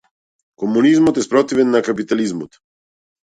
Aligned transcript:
Комунизмот 0.63 1.19
е 1.19 1.25
спротивен 1.27 1.71
на 1.75 1.81
капитализмот. 1.89 2.59